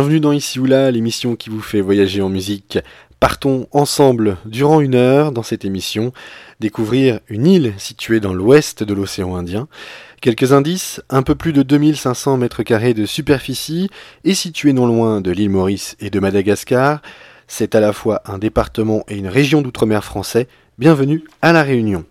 Bienvenue 0.00 0.20
dans 0.20 0.32
Ici 0.32 0.58
ou 0.58 0.64
là, 0.64 0.90
l'émission 0.90 1.36
qui 1.36 1.50
vous 1.50 1.60
fait 1.60 1.82
voyager 1.82 2.22
en 2.22 2.30
musique. 2.30 2.78
Partons 3.20 3.66
ensemble 3.70 4.38
durant 4.46 4.80
une 4.80 4.94
heure 4.94 5.30
dans 5.30 5.42
cette 5.42 5.66
émission, 5.66 6.14
découvrir 6.58 7.20
une 7.28 7.46
île 7.46 7.74
située 7.76 8.18
dans 8.18 8.32
l'ouest 8.32 8.82
de 8.82 8.94
l'océan 8.94 9.36
Indien. 9.36 9.68
Quelques 10.22 10.54
indices, 10.54 11.02
un 11.10 11.22
peu 11.22 11.34
plus 11.34 11.52
de 11.52 11.62
2500 11.62 12.38
mètres 12.38 12.62
carrés 12.62 12.94
de 12.94 13.04
superficie 13.04 13.90
et 14.24 14.32
située 14.32 14.72
non 14.72 14.86
loin 14.86 15.20
de 15.20 15.30
l'île 15.32 15.50
Maurice 15.50 15.96
et 16.00 16.08
de 16.08 16.18
Madagascar. 16.18 17.02
C'est 17.46 17.74
à 17.74 17.80
la 17.80 17.92
fois 17.92 18.22
un 18.24 18.38
département 18.38 19.04
et 19.06 19.18
une 19.18 19.28
région 19.28 19.60
d'outre-mer 19.60 20.02
français. 20.02 20.48
Bienvenue 20.78 21.24
à 21.42 21.52
La 21.52 21.62
Réunion. 21.62 22.06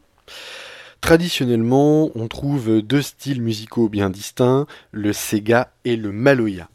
Traditionnellement, 1.01 2.11
on 2.13 2.27
trouve 2.27 2.83
deux 2.83 3.01
styles 3.01 3.41
musicaux 3.41 3.89
bien 3.89 4.11
distincts, 4.11 4.67
le 4.91 5.11
Sega 5.11 5.71
et 5.85 5.95
le 5.95 6.11
Maloya. 6.11 6.69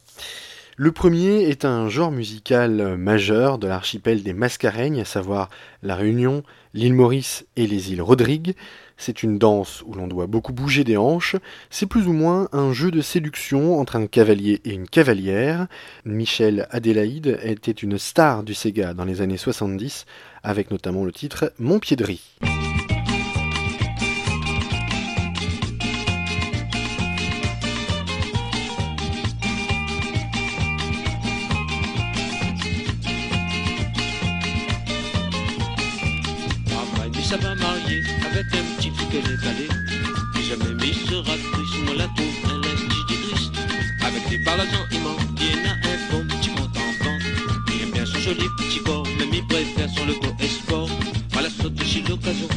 Le 0.77 0.91
premier 0.91 1.45
est 1.49 1.65
un 1.65 1.89
genre 1.89 2.11
musical 2.11 2.97
majeur 2.97 3.59
de 3.59 3.69
l'archipel 3.69 4.25
des 4.25 4.33
Mascareignes, 4.33 5.01
à 5.01 5.05
savoir 5.05 5.49
la 5.85 5.95
Réunion, 5.95 6.43
l'île 6.75 6.95
Maurice 6.95 7.47
et 7.55 7.69
les 7.69 7.93
îles 7.93 8.03
Rodrigue. 8.03 8.57
C'est 8.97 9.23
une 9.23 9.39
danse 9.39 9.85
où 9.87 9.95
l'on 9.95 10.09
doit 10.09 10.27
beaucoup 10.27 10.53
bouger 10.53 10.83
des 10.83 10.97
hanches. 10.97 11.37
C'est 11.71 11.87
plus 11.87 12.09
ou 12.09 12.13
moins 12.13 12.49
un 12.53 12.73
jeu 12.73 12.91
de 12.91 13.03
séduction 13.03 13.79
entre 13.79 13.95
un 13.95 14.09
cavalier 14.09 14.61
et 14.65 14.71
une 14.71 14.89
cavalière. 14.89 15.69
Michel 16.05 16.67
Adélaïde 16.71 17.39
était 17.45 17.71
une 17.71 17.97
star 17.97 18.43
du 18.43 18.55
Sega 18.55 18.95
dans 18.95 19.05
les 19.05 19.21
années 19.21 19.37
70, 19.37 20.07
avec 20.43 20.73
notamment 20.73 21.05
le 21.05 21.13
titre 21.13 21.53
Mon. 21.61 21.79
Avec 38.31 38.47
un 38.55 38.65
petit 38.77 38.91
truc 38.93 39.09
qu'elle 39.11 39.33
est 39.33 39.41
calée. 39.43 39.69
J'ai 40.35 40.43
jamais 40.43 40.75
mis 40.75 40.95
sera 41.07 41.35
triste, 41.53 41.79
moi 41.85 41.95
la 41.97 42.07
trouve 42.17 42.37
un 42.51 42.61
triste. 42.61 43.55
Avec 44.03 44.29
des 44.29 44.39
balazans 44.39 44.87
immenses, 44.93 45.23
il 45.41 45.47
y 45.47 45.67
a 45.67 45.73
un 45.73 45.99
bon 46.11 46.27
petit 46.27 46.51
compte 46.51 46.77
enfant. 46.77 47.19
Il 47.69 47.83
aime 47.83 47.91
bien 47.93 48.07
son 48.07 48.19
joli 48.19 48.47
petit 48.59 48.81
corps, 48.83 49.07
mais 49.19 49.27
il 49.33 49.47
préfère 49.47 49.89
son 49.91 50.07
logo 50.07 50.35
espoir. 50.41 50.87
À 51.37 51.43
la 51.43 51.51
saute 51.51 51.75
de 51.75 52.09
l'occasion, 52.09 52.49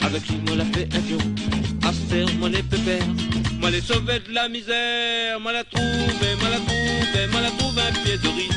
avec 0.00 0.28
lui 0.28 0.38
moi 0.46 0.56
la 0.56 0.64
fait 0.66 0.88
avion. 0.94 1.18
À 1.82 1.92
faire 1.92 2.28
moi 2.38 2.48
les 2.48 2.62
pépères, 2.62 3.06
moi 3.60 3.70
les 3.70 3.80
sauver 3.80 4.20
de 4.20 4.32
la 4.32 4.48
misère. 4.48 5.40
Moi 5.40 5.52
la 5.52 5.64
trouver, 5.64 6.32
moi 6.40 6.48
la 6.50 6.58
trouver, 6.58 7.26
moi 7.32 7.40
la 7.40 7.50
trouver 7.50 7.82
un 7.82 7.92
pied 8.04 8.18
de 8.18 8.28
riz. 8.28 8.50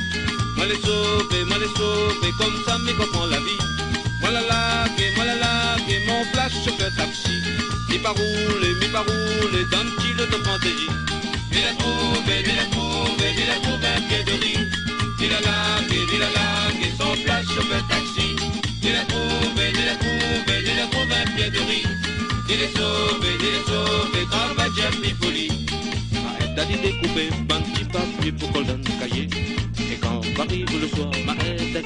Moi 0.57 0.65
les 0.67 0.75
sauver, 0.75 1.43
moi 1.47 1.57
les 1.59 1.71
sauver, 1.77 2.31
comme 2.37 2.57
ça 2.65 2.77
mais 2.85 2.93
comprend 2.93 3.25
la 3.27 3.37
vie. 3.37 3.82
Lague, 4.31 5.15
moi 5.15 5.25
la 5.25 5.35
lague, 5.35 5.95
mon 6.07 6.23
flash 6.31 6.53
chauffeur 6.63 6.91
taxi. 6.95 7.35
Mi 7.89 7.97
pas 7.99 8.09
rouler, 8.09 8.73
mi 8.79 8.87
pas 8.87 8.99
rouler 8.99 9.63
le 9.63 10.01
kilo 10.01 10.25
de 10.25 10.43
fantaisie. 10.43 10.91
Il 11.51 11.61
la 11.61 11.73
trouve, 11.77 12.23
il 12.27 12.55
la 12.55 12.65
trouve, 12.71 13.19
il 13.19 13.47
la 13.47 13.57
trouve 13.63 13.83
un 13.83 14.01
pied 14.07 14.23
de 14.23 14.31
riz. 14.43 14.67
Il 15.19 15.29
la 15.29 15.39
lague, 15.41 15.91
il 15.91 16.19
la 16.19 16.29
lague, 16.39 16.85
son 16.97 17.13
flash 17.23 17.47
chauffeur 17.47 17.87
taxi. 17.89 18.35
Il 18.81 18.91
la 18.93 19.03
trouve, 19.05 19.59
il 19.59 19.85
la 19.85 19.95
trouve, 19.95 20.47
il 20.47 20.75
la 20.77 20.85
trouve 20.87 21.11
un 21.11 21.25
pied 21.35 21.49
de 21.49 21.59
riz. 21.59 21.85
Il 22.49 22.61
est 22.61 22.77
sauvé, 22.77 23.29
il 23.39 23.45
est 23.45 23.65
sauvé, 23.67 24.25
travail 24.31 24.71
mi 25.01 25.13
folie. 25.21 25.51
Ma 26.23 26.31
aide 26.43 26.59
à 26.59 26.65
découper, 26.65 27.29
un 27.49 27.61
petit 27.61 27.85
papier 27.85 28.31
pour 28.31 28.51
qu'on 28.51 28.61
donne 28.61 28.83
cahier. 28.99 29.27
Et 29.91 29.97
quand 30.01 30.21
arrive 30.39 30.81
le 30.81 30.87
soir, 30.87 31.11
ma 31.25 31.33
aide 31.45 31.77
a 31.77 31.81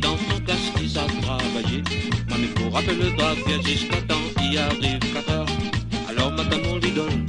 dans 0.00 0.16
son 0.16 0.40
casque 0.40 0.74
qui 0.78 0.88
s'est 0.88 1.00
travaillé. 1.22 1.82
Mamie 2.28 2.48
pour 2.48 2.72
rappeler 2.72 2.96
le 2.96 3.10
drap, 3.16 3.34
vient 3.46 3.62
jusqu'à 3.62 4.00
temps, 4.02 4.26
il 4.42 4.58
arrive 4.58 4.98
4 5.14 5.30
heures. 5.30 5.46
Alors 6.08 6.32
madame 6.32 6.62
on 6.70 6.76
lui 6.78 6.90
donne, 6.90 7.26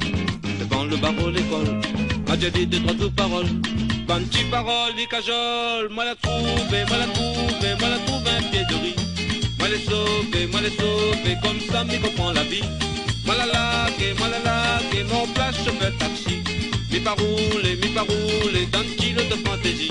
devant 0.60 0.84
le 0.84 0.96
barreau 0.96 1.30
l'école. 1.30 1.80
M'a 2.28 2.36
déjà 2.36 2.50
dit 2.50 2.66
deux, 2.66 2.80
trois 2.80 2.94
deux 2.94 3.10
paroles. 3.10 3.46
Banti 4.06 4.44
parole, 4.50 4.92
il 4.98 5.06
cajole. 5.06 5.88
Moi 5.90 6.04
la 6.04 6.14
trouvé, 6.16 6.78
moi 6.88 6.98
la 6.98 7.06
trouvé, 7.06 7.68
moi 7.80 7.88
la 7.88 7.98
trouvé 8.06 8.30
un 8.38 8.42
pied 8.50 8.64
de 8.68 8.74
riz. 8.82 8.96
Moi 9.58 9.68
les 9.68 9.82
sauvé, 9.88 10.46
moi 10.50 10.60
les 10.60 10.70
sauvé, 10.70 11.36
comme 11.42 11.60
ça 11.70 11.84
m'y 11.84 11.98
comprend 12.00 12.32
la 12.32 12.42
vie. 12.44 12.64
Moi 13.24 13.34
la 13.36 13.46
lague, 13.46 14.18
moi 14.18 14.28
la 14.28 14.40
lague, 14.40 15.06
mon 15.10 15.26
place 15.34 15.56
chauffeur 15.64 15.92
taxi. 15.98 16.42
Mi 16.90 17.00
pas 17.00 17.14
rouler, 17.14 17.76
mi 17.76 17.88
pas 17.88 18.02
rouler, 18.02 18.66
dans 18.72 18.80
le 18.80 19.30
de 19.30 19.48
fantaisie. 19.48 19.90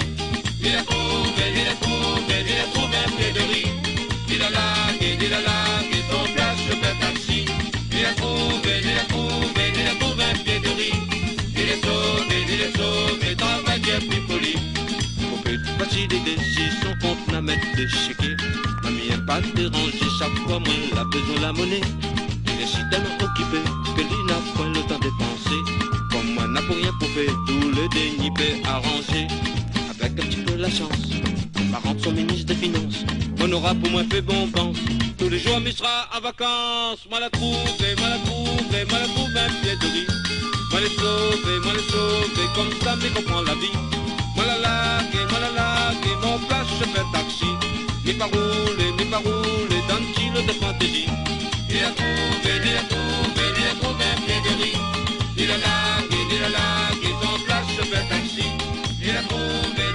Mamie 17.82 19.10
aime 19.12 19.26
pas 19.26 19.42
déranger, 19.56 20.06
chaque 20.20 20.38
fois 20.46 20.60
moi 20.60 20.70
elle 20.92 21.00
a 21.00 21.04
besoin 21.06 21.36
de 21.36 21.42
la 21.42 21.52
monnaie. 21.52 21.82
Il 22.46 22.62
est 22.62 22.68
si 22.68 22.78
tellement 22.92 23.16
occupé 23.20 23.58
que 23.96 24.02
lui 24.02 24.24
n'a 24.28 24.36
point 24.54 24.70
le 24.70 24.82
temps 24.82 25.00
de 25.00 25.10
penser. 25.18 25.60
Comme 26.12 26.36
moi 26.36 26.46
n'a 26.46 26.62
pour 26.62 26.76
rien 26.76 26.92
pour 27.00 27.10
faire 27.10 27.34
tout 27.48 27.72
le 27.72 27.90
dénippé 27.90 28.62
arrangé 28.66 29.28
avec 29.90 30.12
un 30.12 30.28
petit 30.28 30.42
peu 30.42 30.58
la 30.58 30.70
chance. 30.70 31.10
Ma 31.72 31.80
rente 31.80 32.02
son 32.02 32.12
ministre 32.12 32.54
des 32.54 32.56
Finances, 32.56 33.04
on 33.42 33.52
aura 33.52 33.74
pour 33.74 33.90
moi 33.90 34.04
fait 34.12 34.22
bon 34.22 34.48
pense. 34.50 34.78
Tous 35.18 35.30
les 35.30 35.40
jours, 35.40 35.60
m'y 35.60 35.74
sera 35.74 36.08
à 36.16 36.20
vacances. 36.20 37.08
Moi 37.10 37.20
la 37.20 37.32
trouvé, 37.32 37.96
moi 37.98 38.10
la 38.10 38.18
trouvé, 38.20 38.86
moi 38.90 39.00
la 39.00 39.08
trouvé 39.08 39.40
un 39.40 39.62
pied 39.64 39.76
de 39.76 39.88
riz. 39.88 40.08
Moi 40.70 40.82
les 40.82 40.90
sauver, 40.90 41.60
moi 41.64 41.74
les 41.74 41.92
sauver, 41.92 42.48
comme 42.54 42.72
ça, 42.84 42.96
mais 43.02 43.10
comprend 43.10 43.42
la 43.42 43.56
vie. 43.56 44.01
Moi 44.42 44.48
la 44.48 44.58
lague, 44.58 45.30
moi 45.30 45.40
la 45.40 45.52
lague, 45.52 46.08
mon 46.24 46.40
je 46.80 46.86
fais 46.86 47.06
taxi. 47.14 47.46
Mais 48.04 48.14
pas 48.14 48.26
rouler, 48.26 48.92
rouler, 49.20 49.82
dans 49.88 50.00
le 50.02 50.42
de 50.42 50.54
fantaisie. 50.54 51.06
Il 51.70 51.84
a 51.84 51.92
trouvé, 51.92 52.54
il 52.66 52.76
a 52.76 52.84
trouvé, 52.90 53.44
il 53.60 53.68
a 53.68 53.76
trouvé. 53.80 54.06
Il 55.38 55.52
a 55.52 55.58
lague, 55.58 56.16
il 56.32 56.44
a 56.44 56.50
lague, 56.50 57.08
son 57.22 57.38
je 57.78 57.84
fais 57.84 58.04
taxi. 58.10 58.48
Il 59.04 59.16
a 59.16 59.22
trouvé, 59.30 59.86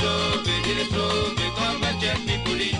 sauvé, 0.00 0.52
il 0.64 0.80
est 0.80 0.90
sauvé, 0.92 1.44
comme 1.54 1.84
un 1.84 2.00
chef 2.00 2.26
poli. 2.44 2.75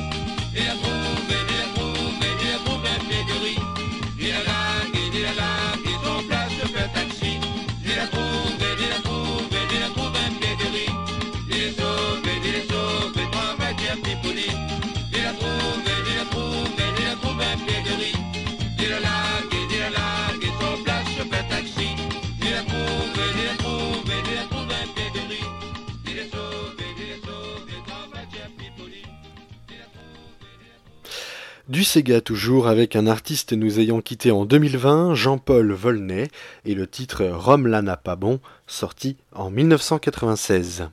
Du 31.76 31.84
Sega 31.84 32.22
toujours 32.22 32.68
avec 32.68 32.96
un 32.96 33.06
artiste 33.06 33.52
nous 33.52 33.78
ayant 33.80 34.00
quitté 34.00 34.30
en 34.30 34.46
2020, 34.46 35.14
Jean-Paul 35.14 35.72
Volney, 35.72 36.30
et 36.64 36.74
le 36.74 36.86
titre 36.86 37.26
Rome 37.26 37.66
là 37.66 37.82
n'a 37.82 37.98
pas 37.98 38.16
bon, 38.16 38.40
sorti 38.66 39.18
en 39.34 39.50
1996. 39.50 40.88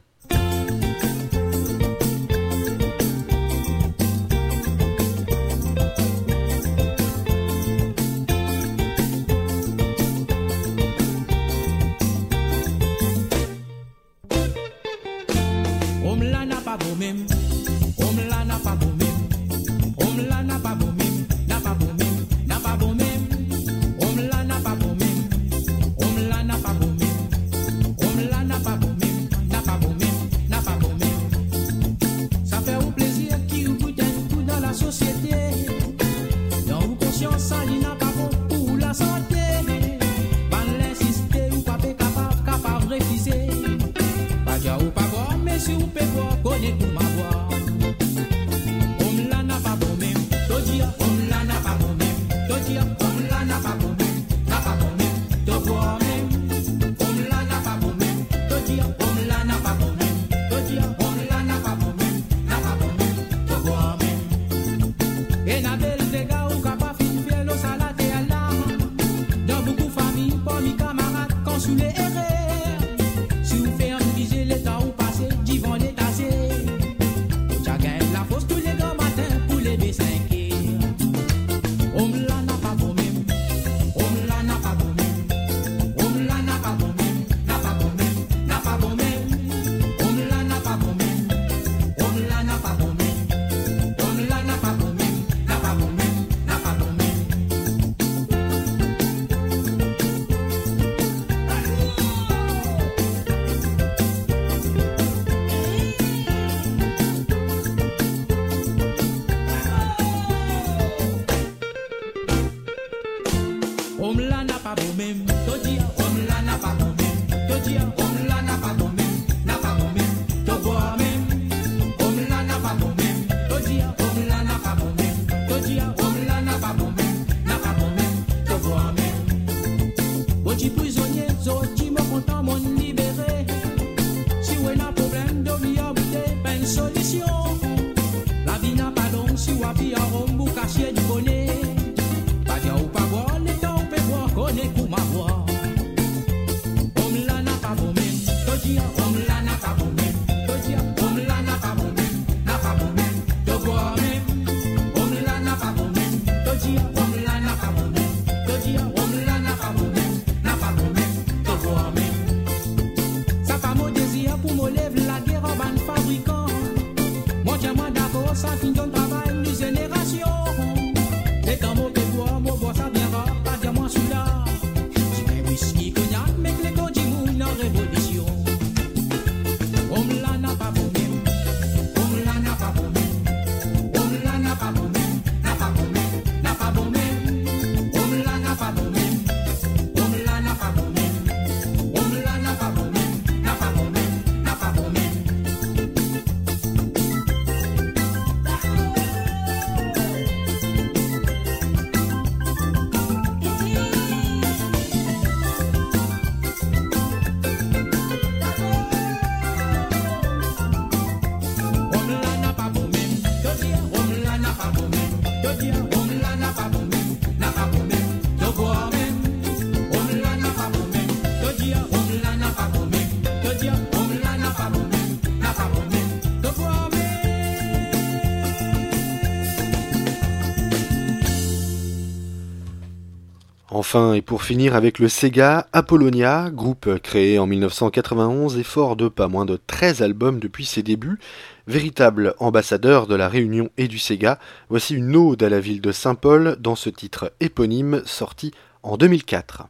Enfin, 233.95 234.13
et 234.13 234.23
pour 234.23 234.41
finir 234.41 234.73
avec 234.73 234.97
le 234.97 235.07
Sega, 235.07 235.67
Apollonia, 235.71 236.49
groupe 236.49 236.97
créé 237.03 237.37
en 237.37 237.45
1991 237.45 238.57
et 238.57 238.63
fort 238.63 238.95
de 238.95 239.07
pas 239.07 239.27
moins 239.27 239.45
de 239.45 239.59
13 239.67 240.01
albums 240.01 240.39
depuis 240.39 240.65
ses 240.65 240.81
débuts, 240.81 241.19
véritable 241.67 242.33
ambassadeur 242.39 243.05
de 243.05 243.13
la 243.13 243.29
Réunion 243.29 243.69
et 243.77 243.87
du 243.87 243.99
Sega, 243.99 244.39
voici 244.67 244.95
une 244.95 245.15
ode 245.15 245.43
à 245.43 245.49
la 245.49 245.59
ville 245.59 245.79
de 245.79 245.91
Saint-Paul 245.91 246.57
dans 246.59 246.73
ce 246.73 246.89
titre 246.89 247.33
éponyme 247.39 248.01
sorti 248.03 248.51
en 248.81 248.97
2004. 248.97 249.67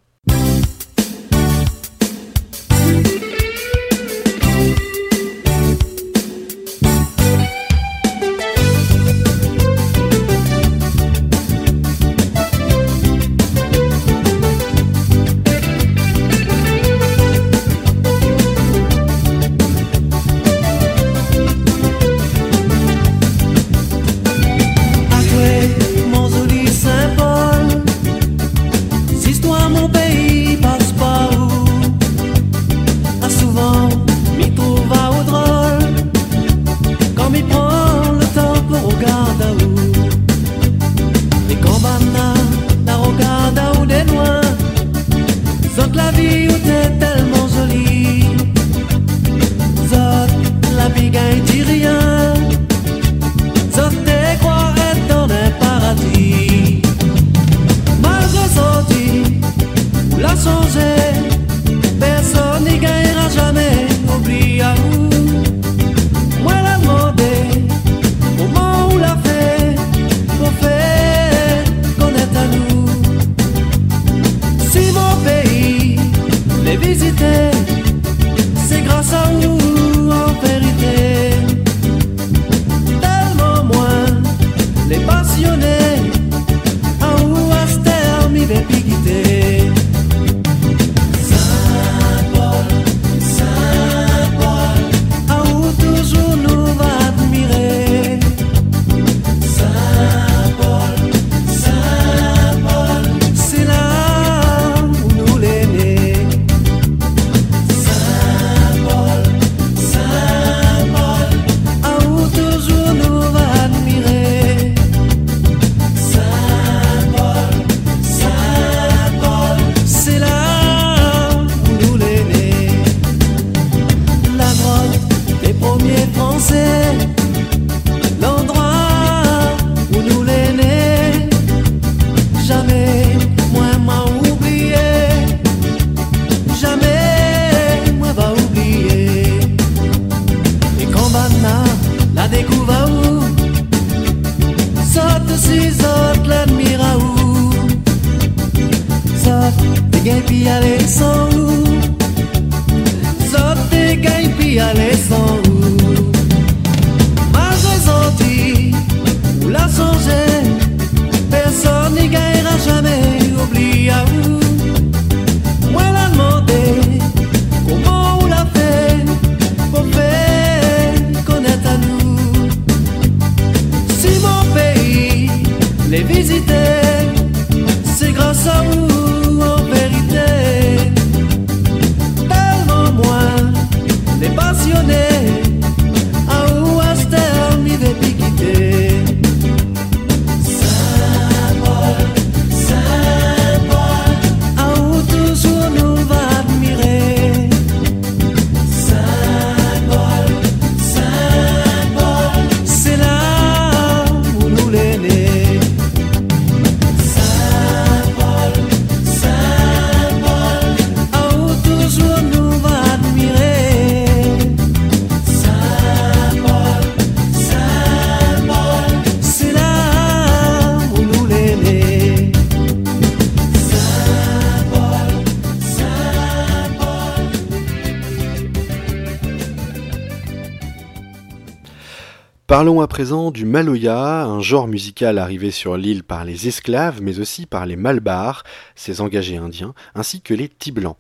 Parlons 232.54 232.82
à 232.82 232.88
présent 232.88 233.32
du 233.32 233.46
maloya, 233.46 234.26
un 234.26 234.40
genre 234.40 234.68
musical 234.68 235.18
arrivé 235.18 235.50
sur 235.50 235.76
l'île 235.76 236.04
par 236.04 236.24
les 236.24 236.48
esclaves, 236.48 237.02
mais 237.02 237.18
aussi 237.18 237.48
par 237.48 237.66
les 237.66 237.76
malbars, 237.76 238.44
ces 238.76 239.02
engagés 239.02 239.38
indiens, 239.38 239.74
ainsi 239.96 240.22
que 240.22 240.36
les 240.36 240.50
Tiblans. 240.50 240.98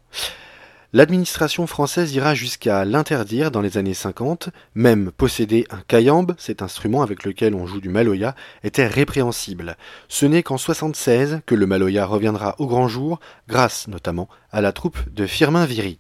L'administration 0.93 1.67
française 1.67 2.12
ira 2.15 2.33
jusqu'à 2.33 2.86
l'interdire 2.86 3.51
dans 3.51 3.62
les 3.62 3.77
années 3.77 3.93
50, 3.93 4.50
même 4.74 5.12
posséder 5.12 5.67
un 5.69 5.81
kayambe, 5.88 6.33
cet 6.39 6.63
instrument 6.63 7.03
avec 7.03 7.24
lequel 7.24 7.53
on 7.53 7.67
joue 7.67 7.81
du 7.81 7.89
maloya, 7.89 8.33
était 8.63 8.88
répréhensible. 8.88 9.77
Ce 10.07 10.25
n'est 10.25 10.41
qu'en 10.41 10.57
76 10.57 11.41
que 11.45 11.53
le 11.53 11.67
maloya 11.67 12.07
reviendra 12.07 12.55
au 12.57 12.65
grand 12.65 12.88
jour, 12.88 13.19
grâce 13.48 13.88
notamment 13.88 14.27
à 14.51 14.62
la 14.62 14.72
troupe 14.72 14.98
de 15.13 15.27
Firmin 15.27 15.67
Viry. 15.67 16.00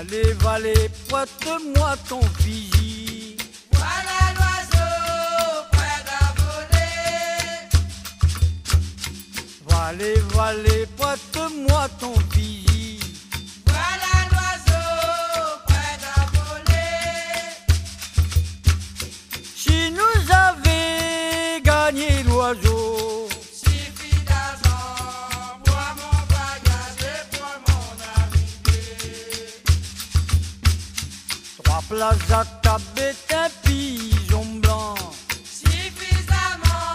Valé, 0.00 0.32
valé, 0.40 0.72
pointe-moi 1.10 1.94
ton 2.08 2.22
fusil. 2.38 3.36
Voilà 3.70 4.32
l'oiseau 4.34 5.66
prêt 5.70 6.04
à 6.20 6.32
voler. 6.40 7.68
Valé, 9.68 10.14
valé, 10.34 10.86
pointe-moi 10.96 11.86
ton 12.00 12.14
fusil. 12.30 12.69
Places 32.00 32.32
à 32.32 32.44
table 32.62 33.14
un 33.34 33.50
pigeon 33.62 34.46
blanc. 34.62 34.94
Suffisamment 35.44 36.88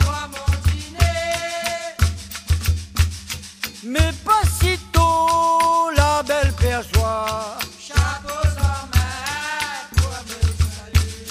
pour 0.00 0.20
mon 0.34 0.50
dîner. 0.66 1.94
Mais 3.84 4.12
pas 4.24 4.44
sitôt 4.60 5.90
la 5.96 6.22
belle 6.24 6.52
perçoit. 6.54 7.58
Chapeau 7.78 8.48
en 8.58 8.82
main 8.92 9.78
pour 9.94 10.14
me 10.28 10.40
saluer. 10.74 11.26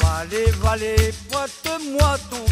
Valé, 0.00 0.44
valé, 0.62 0.96
pointe-moi 1.30 2.12
ton 2.28 2.46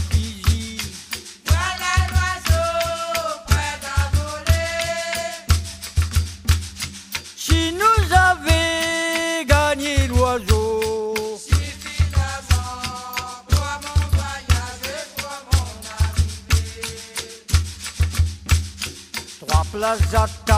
trois 19.91 20.07
places 20.07 20.50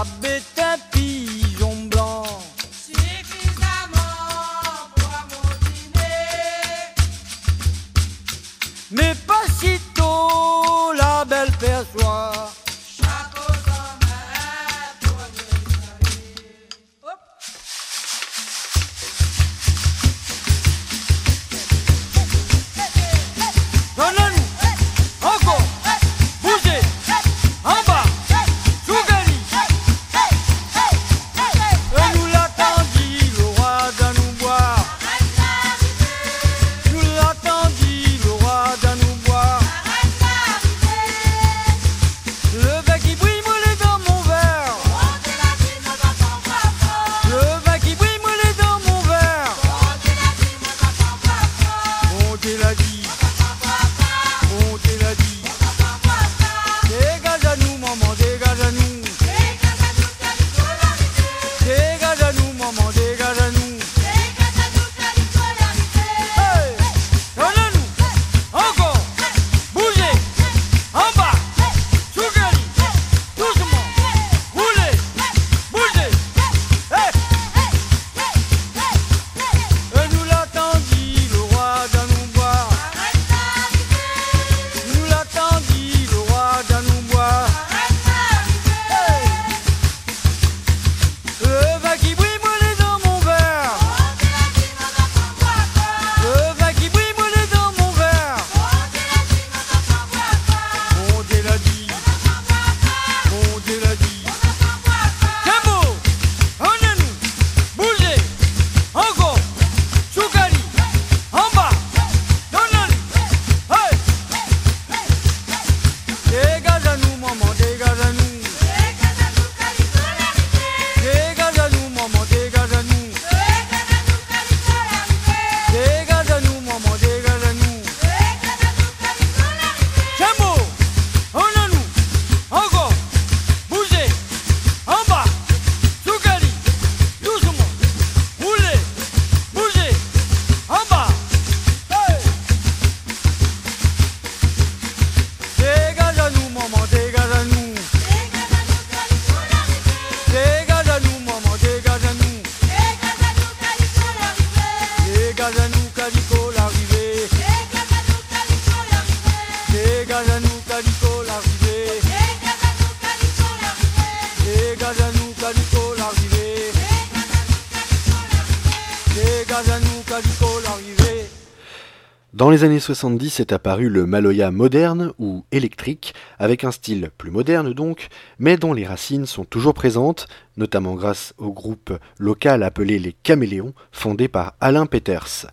les 172.52 172.64
années 172.64 172.80
70 172.80 173.40
est 173.40 173.52
apparu 173.52 173.88
le 173.88 174.04
Maloya 174.04 174.50
moderne 174.50 175.14
ou 175.18 175.46
électrique, 175.52 176.12
avec 176.38 176.64
un 176.64 176.70
style 176.70 177.10
plus 177.16 177.30
moderne 177.30 177.72
donc, 177.72 178.08
mais 178.38 178.58
dont 178.58 178.74
les 178.74 178.86
racines 178.86 179.24
sont 179.24 179.46
toujours 179.46 179.72
présentes, 179.72 180.28
notamment 180.58 180.94
grâce 180.94 181.32
au 181.38 181.50
groupe 181.50 181.98
local 182.18 182.62
appelé 182.62 182.98
les 182.98 183.14
Caméléons, 183.14 183.72
fondé 183.90 184.28
par 184.28 184.52
Alain 184.60 184.84
Peters. 184.84 185.46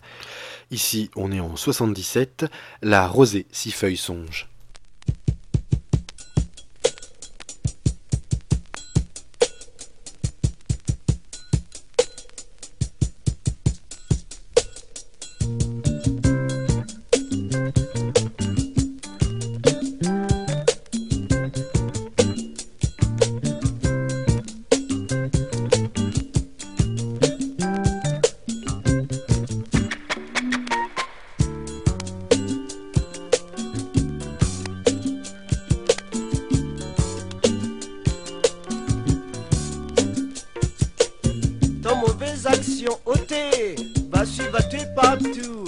Ici, 0.70 1.10
on 1.16 1.32
est 1.32 1.40
en 1.40 1.56
77, 1.56 2.44
la 2.82 3.08
rosée 3.08 3.46
six 3.50 3.72
feuilles 3.72 3.96
songe. 3.96 4.49
Ton 42.30 42.36
mauvaise 42.36 42.46
action 42.46 42.98
ôtée 43.06 43.76
va 44.12 44.24
suivre 44.24 44.58
partout. 44.94 45.64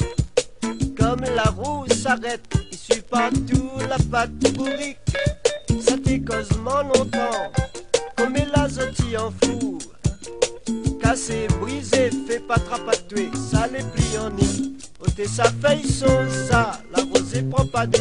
Comme 0.99 1.21
la 1.35 1.45
roue 1.45 1.87
s'arrête, 1.89 2.45
il 2.71 2.79
suit 2.79 3.03
partout 3.03 3.71
la 3.89 3.97
patte 4.11 4.31
bourrique. 4.55 4.99
Ça 5.81 5.97
t'est 6.05 6.21
causement 6.21 6.83
longtemps, 6.83 7.53
comme 8.17 8.35
l'azote 8.55 8.95
en 9.19 9.33
fou. 9.43 9.79
Cassé, 11.01 11.47
brisé, 11.61 12.11
fait 12.29 12.41
pas 12.41 12.59
trapatouer, 12.59 13.31
ça 13.51 13.67
les 13.67 13.83
plie 13.83 14.19
en 14.19 14.31
nid. 14.31 14.77
Ôtez 15.01 15.27
sa 15.27 15.45
feuille 15.45 15.89
son 15.89 16.29
ça, 16.49 16.81
la 16.95 17.03
rosée 17.03 17.43
prend 17.43 17.67
pas 17.67 17.87
de. 17.87 17.99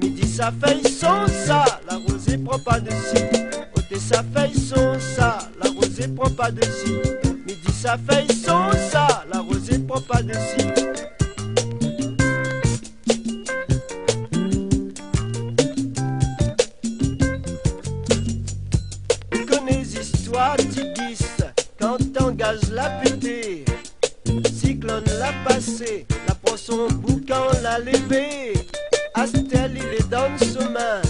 Midi 0.00 0.26
sa 0.26 0.50
feuille 0.52 0.82
son 0.84 1.26
ça, 1.46 1.64
la 1.88 1.96
rosée 1.96 2.38
prend 2.38 2.58
pas 2.58 2.80
de 2.80 2.90
si. 2.90 3.22
Ôtez 3.76 4.00
sa 4.00 4.22
feuille 4.34 4.54
son 4.54 4.98
ça, 5.16 5.38
la 5.62 5.70
rosée 5.70 6.08
prend 6.08 6.30
pas 6.30 6.50
de 6.50 6.62
si. 6.62 7.23
Midi 7.46 7.72
sa 7.72 7.98
feuille 7.98 8.32
ça, 8.32 9.24
la 9.32 9.40
rosée 9.40 9.78
prend 9.80 10.00
pas 10.00 10.22
de. 10.22 10.32
Tu 19.30 19.44
connais 19.44 19.82
l'histoire 19.82 20.56
Tigis 20.56 21.26
quand 21.78 21.98
t'engages 22.14 22.70
la 22.72 22.88
pété. 23.02 23.64
Cyclone 24.52 25.04
l'a 25.18 25.32
passé, 25.46 26.06
la 26.26 26.34
prend 26.34 26.56
son 26.56 26.88
boucan 26.88 27.48
l'a 27.62 27.78
levé. 27.78 28.54
Astel 29.14 29.72
il 29.76 30.00
est 30.00 30.08
dans 30.08 30.36
son 30.38 30.70
main, 30.70 31.02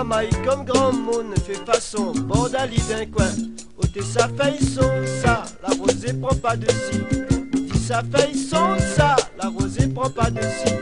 Comme 0.00 0.64
grand 0.64 0.94
monde 0.94 1.38
fait 1.46 1.62
façon, 1.70 2.12
bordali 2.12 2.80
d'un 2.88 3.04
coin. 3.04 3.28
Ôtez 3.76 4.00
sa 4.00 4.28
feuille 4.28 4.58
son 4.58 4.90
ça, 5.22 5.44
la 5.62 5.74
rosée 5.76 6.14
prend 6.14 6.34
pas 6.36 6.56
de 6.56 6.66
si. 6.70 7.00
Dit 7.52 7.78
sa 7.78 8.02
feuille 8.02 8.34
son 8.34 8.78
ça, 8.96 9.14
la 9.40 9.50
rosée 9.50 9.88
prend 9.88 10.08
pas 10.08 10.30
de 10.30 10.40
si. 10.40 10.72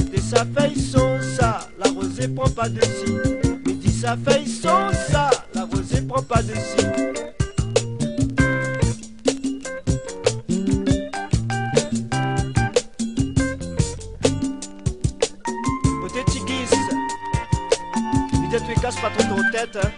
Ôtez 0.00 0.20
sa 0.22 0.46
feuille 0.46 0.80
son 0.80 1.20
ça, 1.36 1.68
la 1.78 1.90
rosée 1.90 2.28
prend 2.28 2.48
pas 2.48 2.70
de 2.70 2.80
si. 2.80 3.12
Midi 3.66 3.92
sa 3.92 4.16
feuille 4.16 4.48
son 4.48 4.90
ça, 5.12 5.28
la 5.54 5.64
rosée 5.66 6.00
prend 6.00 6.22
pas 6.22 6.42
de 6.42 6.54
si. 6.54 7.11
Tu 18.74 18.80
casse 18.80 18.96
pas 18.96 19.10
trop 19.10 19.36
ton 19.36 19.42
tête 19.50 19.76
hein. 19.76 19.90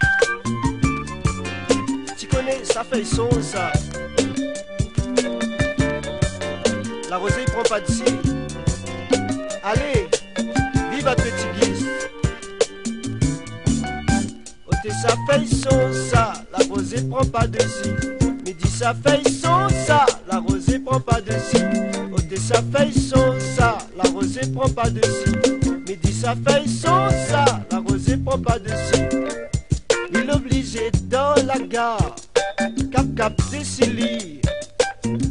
Tu 2.18 2.26
connais, 2.26 2.64
ça 2.64 2.82
fait 2.82 3.04
son 3.04 3.30
ça. 3.40 3.70
La 7.08 7.18
rosée 7.18 7.44
prend 7.46 7.62
pas 7.62 7.80
d'ici. 7.80 8.02
Allez, 9.62 10.08
vive 10.90 11.06
à 11.06 11.14
petit 11.14 11.46
guise. 11.60 11.86
Ôtez 14.66 14.90
sa 14.90 15.14
feuille 15.28 15.46
son 15.46 15.92
ça, 16.10 16.32
la 16.50 16.64
rosée 16.68 17.02
prend 17.08 17.24
pas 17.24 17.46
d'ici. 17.46 17.90
Midi 18.44 18.68
sa 18.68 18.92
feuille 18.92 19.22
son 19.24 19.68
ça, 19.86 20.04
la 20.28 20.40
rosée 20.40 20.80
prend 20.80 20.98
pas 20.98 21.20
d'ici. 21.20 21.62
Ôtez 22.12 22.38
sa 22.38 22.60
feuille 22.60 22.92
son 22.92 23.38
ça, 23.56 23.78
la 23.96 24.10
rosée 24.10 24.52
prend 24.52 24.68
pas 24.68 24.90
d'ici. 24.90 25.30
Midi 25.86 26.12
sa 26.12 26.34
feuille 26.34 26.68
son 26.68 27.08
ça, 27.28 27.44
rosée 28.04 28.16
prend 28.18 28.38
pas. 28.38 28.56
Il 30.12 30.30
obligé 30.30 30.90
dans 31.04 31.34
la 31.46 31.58
gare, 31.58 32.14
cap 32.92 33.06
cap 33.16 33.32
des 33.50 33.64
Silly, 33.64 34.40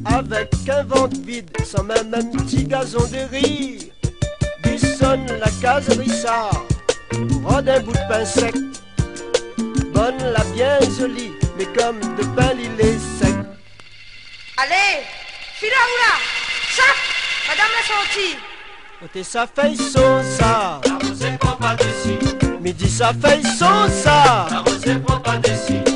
avec 0.06 0.50
un 0.70 0.84
ventre 0.84 1.18
vide, 1.22 1.50
sans 1.66 1.84
même 1.84 2.14
un 2.14 2.24
petit 2.24 2.64
gazon 2.66 3.06
de 3.08 3.30
rire. 3.32 3.82
Il 4.66 4.80
sonne 4.80 5.28
la 5.28 5.50
case 5.62 5.90
Rissard, 5.98 6.66
rendre 7.44 7.72
un 7.72 7.80
bout 7.80 7.94
de 7.94 8.08
pain 8.10 8.26
sec. 8.26 8.54
Bonne 9.94 10.18
la 10.32 10.44
bien 10.56 10.80
jolie, 10.98 11.32
mais 11.58 11.66
comme 11.66 12.00
de 12.00 12.24
pain 12.36 12.54
il 12.56 12.86
est 12.86 13.00
sec. 13.20 13.36
Allez, 14.58 15.04
Firaoula, 15.56 16.14
Chap, 16.76 16.96
Madame 17.48 17.72
la 17.78 17.88
sortie. 17.88 18.38
Ôtez 19.04 19.24
sa 19.24 19.46
feuille 19.48 19.78
son 19.78 20.24
ça, 20.38 20.82
son 23.44 23.88
ça, 23.90 24.46
pas 25.24 25.38
dessus. 25.38 25.80
Ôtez 25.84 25.93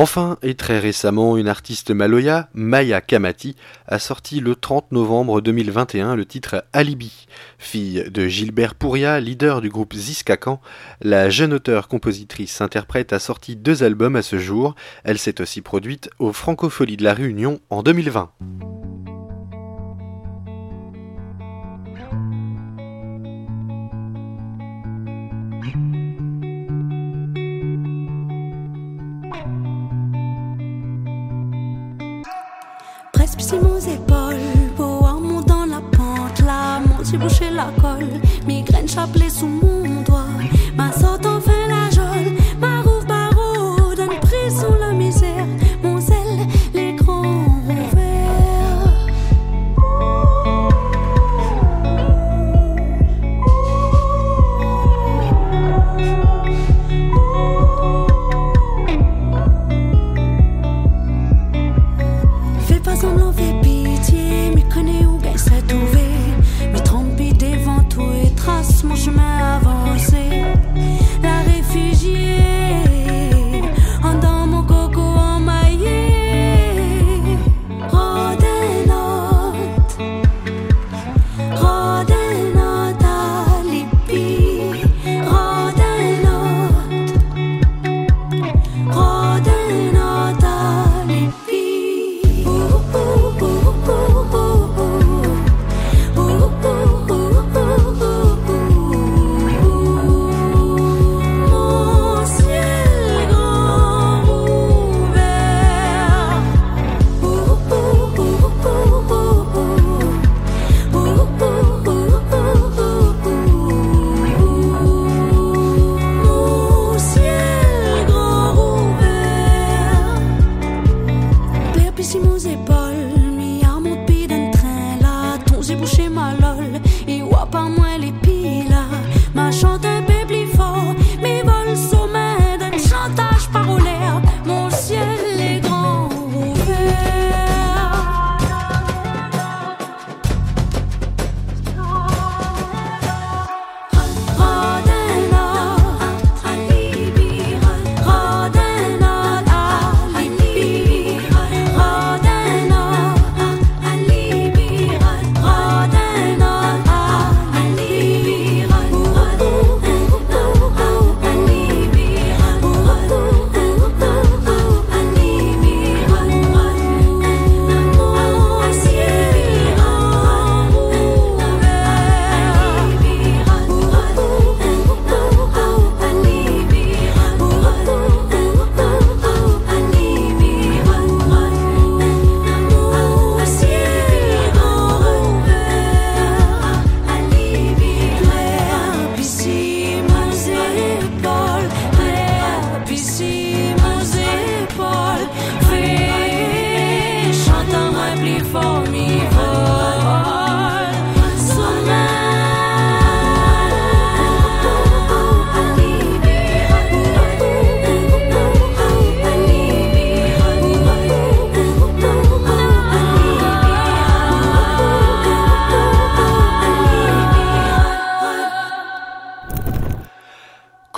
Enfin, 0.00 0.38
et 0.40 0.54
très 0.54 0.78
récemment, 0.78 1.36
une 1.36 1.46
artiste 1.46 1.90
maloya, 1.90 2.48
Maya 2.54 3.02
Kamati, 3.02 3.54
a 3.86 3.98
sorti 3.98 4.40
le 4.40 4.54
30 4.54 4.92
novembre 4.92 5.42
2021 5.42 6.16
le 6.16 6.24
titre 6.24 6.64
Alibi. 6.72 7.26
Fille 7.58 8.06
de 8.10 8.26
Gilbert 8.26 8.76
Pouria, 8.76 9.20
leader 9.20 9.60
du 9.60 9.68
groupe 9.68 9.92
Ziskakan, 9.92 10.58
la 11.02 11.28
jeune 11.28 11.52
auteure-compositrice-interprète 11.52 13.12
a 13.12 13.18
sorti 13.18 13.56
deux 13.56 13.82
albums 13.82 14.16
à 14.16 14.22
ce 14.22 14.38
jour. 14.38 14.74
Elle 15.04 15.18
s'est 15.18 15.42
aussi 15.42 15.60
produite 15.60 16.08
aux 16.18 16.32
Francopholies 16.32 16.96
de 16.96 17.04
la 17.04 17.12
Réunion 17.12 17.60
en 17.68 17.82
2020. 17.82 18.30
Petit 37.10 37.18
boucher 37.18 37.50
la 37.50 37.70
colle, 37.80 38.20
migraine 38.46 38.88
chapelet 38.88 39.30
sous 39.30 39.46
mon 39.46 40.02
doigt, 40.02 40.29
et 68.82 69.29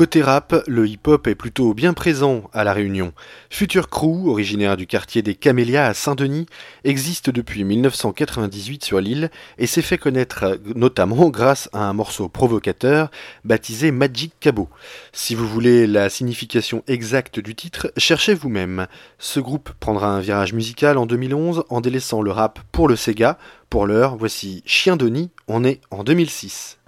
Côté 0.02 0.20
rap, 0.20 0.64
le 0.66 0.88
hip-hop 0.88 1.28
est 1.28 1.36
plutôt 1.36 1.74
bien 1.74 1.92
présent 1.92 2.50
à 2.52 2.64
La 2.64 2.72
Réunion. 2.72 3.12
Future 3.50 3.88
Crew, 3.88 4.26
originaire 4.26 4.76
du 4.76 4.88
quartier 4.88 5.22
des 5.22 5.36
Camélias 5.36 5.86
à 5.86 5.94
Saint-Denis, 5.94 6.46
existe 6.82 7.30
depuis 7.30 7.62
1998 7.62 8.84
sur 8.84 9.00
l'île 9.00 9.30
et 9.58 9.68
s'est 9.68 9.80
fait 9.80 9.98
connaître 9.98 10.58
notamment 10.74 11.28
grâce 11.30 11.70
à 11.72 11.84
un 11.84 11.92
morceau 11.92 12.28
provocateur 12.28 13.12
baptisé 13.44 13.92
Magic 13.92 14.32
Cabo. 14.40 14.68
Si 15.12 15.36
vous 15.36 15.46
voulez 15.46 15.86
la 15.86 16.10
signification 16.10 16.82
exacte 16.88 17.38
du 17.38 17.54
titre, 17.54 17.92
cherchez 17.96 18.34
vous-même. 18.34 18.88
Ce 19.20 19.38
groupe 19.38 19.70
prendra 19.78 20.08
un 20.08 20.18
virage 20.18 20.52
musical 20.52 20.98
en 20.98 21.06
2011 21.06 21.62
en 21.68 21.80
délaissant 21.80 22.22
le 22.22 22.32
rap 22.32 22.58
pour 22.72 22.88
le 22.88 22.96
Sega. 22.96 23.38
Pour 23.70 23.86
l'heure, 23.86 24.16
voici 24.16 24.64
Chien 24.66 24.96
Denis, 24.96 25.30
on 25.46 25.62
est 25.62 25.80
en 25.92 26.02
2006. 26.02 26.78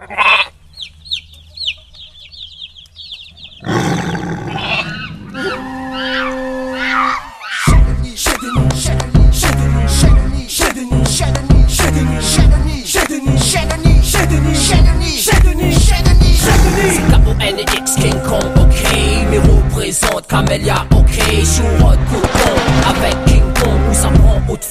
K-O-N-X 17.24 17.94
King 17.96 18.20
Kong, 18.22 18.42
ok 18.56 18.82
Mais 19.30 19.38
représente 19.38 20.26
Camélia, 20.26 20.84
ok 20.94 21.18
Chourot, 21.42 21.96
coton 22.10 22.54
Avec 22.90 23.16
King 23.24 23.42
Kong 23.54 23.80
Où 23.90 23.94
ça 23.94 24.08
prend 24.08 24.42
haute 24.48 24.68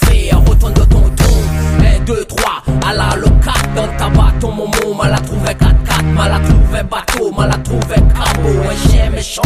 Retourne 0.47 0.73
de 0.73 0.81
ton 0.81 1.09
ton 1.09 1.33
1, 1.79 2.03
2, 2.05 2.25
3 2.25 2.63
À 2.87 2.93
la 2.93 3.15
locate 3.15 3.73
Dans 3.75 3.87
ta 3.97 4.09
bâton 4.09 4.51
mon 4.51 4.67
mot 4.67 4.93
Mal 4.95 5.13
à 5.13 5.19
trouver 5.19 5.53
4-4 5.53 5.72
Mal 6.15 6.31
à 6.31 6.39
trouver 6.39 6.83
bateau 6.83 7.31
Mal 7.31 7.51
à 7.51 7.57
trouver 7.57 7.95
cabot 7.95 8.69
Un 8.69 8.89
chien 8.89 9.09
méchant. 9.09 9.41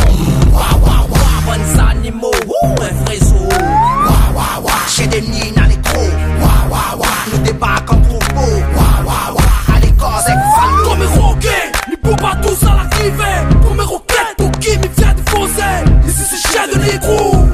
Wah 0.52 0.78
wah 0.82 1.06
wah 1.10 1.18
Bonnes 1.46 1.80
animaux. 1.80 2.32
Ouh, 2.48 2.76
Un 2.82 3.06
frézo 3.06 3.36
Wah 3.36 4.36
wah 4.36 4.62
wah 4.64 4.88
Chez 4.88 5.08
des 5.08 5.22
dans 5.22 5.64
les 5.64 5.78
crocs 5.78 6.14
Wah 6.42 6.70
wah 6.70 6.98
wah 6.98 7.08
Nous 7.32 7.40
débarquons 7.40 7.96
en 7.96 8.02
troupeau. 8.02 8.52
Wah 8.76 9.06
wah 9.06 9.34
wah 9.34 9.44
Comme 10.84 11.02
un 11.02 11.22
roquet, 11.22 11.72
ils 11.90 11.98
peuvent 11.98 12.16
pas 12.16 12.36
tous 12.42 12.66
à 12.66 12.76
l'arrivée. 12.76 13.58
Comme 13.68 13.80
un 13.80 13.86
roquette, 13.86 14.36
pour 14.38 14.52
qui 14.52 14.78
me 14.78 14.88
vient 14.98 15.14
de 15.14 15.30
foncer 15.30 16.08
Ici 16.08 16.24
c'est 16.30 16.52
chien 16.52 16.68
de 16.68 16.80
négro 16.80 17.46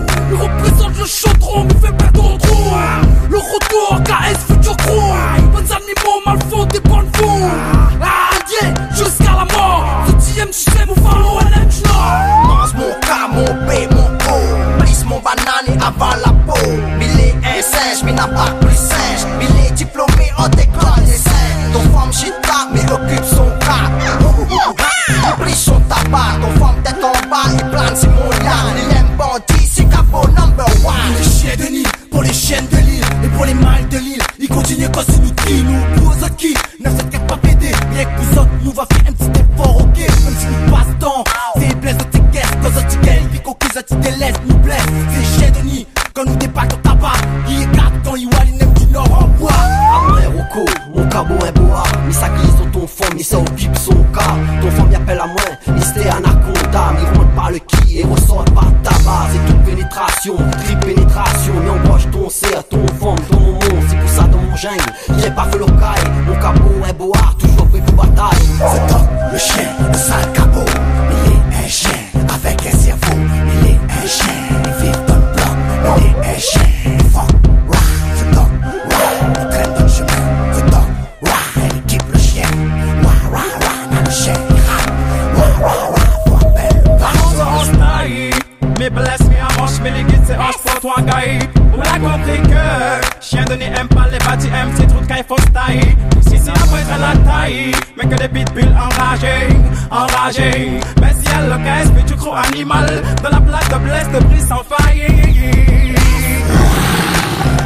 Mais 101.58 101.64
caisse, 101.64 101.92
puis 101.94 102.04
tu 102.06 102.16
crois 102.16 102.40
animal, 102.40 102.86
de 102.86 103.30
la 103.30 103.40
plaque 103.40 103.70
de 103.70 103.78
blesse, 103.86 104.10
de 104.10 104.26
brise 104.26 104.48
sans 104.48 104.64
faille. 104.64 105.08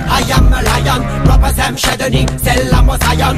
I 0.10 0.32
am 0.32 0.54
a 0.54 0.62
lion, 0.62 1.04
represent 1.32 1.78
chez 1.78 1.97
Denis, 1.97 2.26
c'est 2.43 2.69
la 2.71 2.82
mosaïon. 2.82 3.36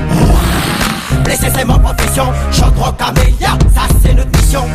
Blessé 1.23 1.51
c'est 1.55 1.65
ma 1.65 1.77
profession, 1.77 2.31
chante 2.51 2.97
camélia, 2.97 3.57
ça 3.75 3.81
c'est 4.01 4.13
notre 4.13 4.31
mission. 4.37 4.65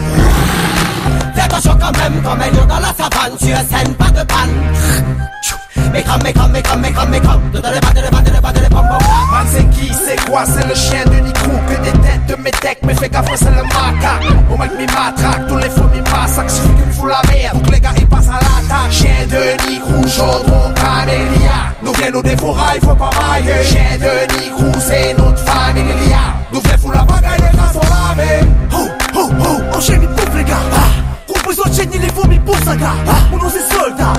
Fais 1.35 1.41
attention 1.41 1.77
quand 1.81 1.97
même, 1.99 2.23
comme 2.23 2.41
un 2.41 2.51
lion 2.51 2.67
dans 2.67 2.81
la 2.81 2.93
savane, 2.95 3.37
tu 3.39 3.47
es 3.47 3.55
scène, 3.55 3.95
pas 3.95 4.11
de 4.11 4.25
panne. 4.25 5.64
Les 5.93 7.81
bas, 7.81 7.93
de 7.93 8.31
les 8.31 8.41
bas, 8.41 8.53
de 8.53 8.61
les 8.61 8.69
bam, 8.69 8.83
bam, 8.83 8.99
bam. 8.99 9.31
Man 9.31 9.47
c'est 9.51 9.65
qui, 9.71 9.93
c'est 9.93 10.17
quoi, 10.29 10.45
c'est 10.45 10.67
le 10.67 10.75
chien 10.75 11.05
de 11.07 11.21
Nico 11.21 11.51
Que 11.69 11.75
des 11.83 11.93
têtes 11.93 12.27
de 12.29 12.37
mes 12.43 12.51
decks, 12.51 12.79
mais 12.85 12.95
fais 12.95 13.09
gaffe 13.09 13.31
c'est 13.37 13.51
le 13.51 13.63
macaque. 13.63 14.23
Au 14.53 14.57
mec 14.57 14.71
mi 14.79 14.87
matraque, 14.87 15.47
tous 15.49 15.57
les 15.57 15.71
faux 15.71 15.89
mi 15.93 16.01
massacre 16.01 16.51
Suffit 16.51 16.69
qu'il 16.69 16.93
fout 16.93 17.09
la 17.09 17.23
merde, 17.33 17.59
donc 17.63 17.73
les 17.73 17.81
gars 17.81 17.93
ils 17.97 18.07
passent 18.07 18.29
à 18.29 18.33
l'attaque. 18.33 18.91
Chien 18.91 19.27
de 19.29 19.69
Nico, 19.71 20.09
chaudron, 20.09 20.73
camélia. 20.75 21.73
Nous 21.83 21.93
viens 21.93 22.11
nous 22.11 22.23
défourailler, 22.23 22.81
faut 22.81 22.95
pas 22.95 23.11
mailler 23.33 23.65
Chien 23.65 23.99
de 23.99 24.33
Nico, 24.35 24.79
c'est 24.81 25.15
notre 25.17 25.39
familia. 25.39 26.19
Nous 26.53 26.61
viens 26.61 26.77
foutre 26.79 26.95
la 26.97 27.05
bagaille, 27.05 27.39
les 27.51 27.57
gars 27.57 27.73
sont 27.73 27.81
lavés 27.81 28.47
Oh, 28.75 28.89
oh, 29.17 29.31
oh, 29.41 29.77
enchaîne 29.77 30.01
il 30.03 30.09
bouffe 30.09 30.37
les 30.37 30.45
gars. 30.45 30.57
Ah. 30.75 31.33
Compose 31.33 31.61
enchaîne 31.61 31.91
il 31.95 32.01
les 32.01 32.11
vomi 32.11 32.39
pour 32.41 32.57
ça 32.59 32.75
gars 32.77 32.95
ah. 33.07 33.13
Mon 33.31 33.39
nom 33.39 33.51
c'est 33.51 33.75
soldat, 33.75 34.13